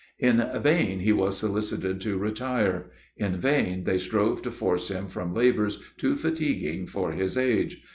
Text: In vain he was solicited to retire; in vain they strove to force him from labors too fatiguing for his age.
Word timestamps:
In 0.17 0.43
vain 0.63 1.01
he 1.01 1.11
was 1.11 1.37
solicited 1.37 2.01
to 2.01 2.17
retire; 2.17 2.89
in 3.17 3.39
vain 3.39 3.83
they 3.83 3.99
strove 3.99 4.41
to 4.41 4.49
force 4.49 4.87
him 4.87 5.07
from 5.07 5.31
labors 5.35 5.79
too 5.95 6.15
fatiguing 6.15 6.87
for 6.87 7.11
his 7.11 7.37
age. 7.37 7.83